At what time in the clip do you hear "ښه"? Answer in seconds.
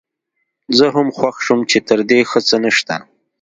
2.29-2.39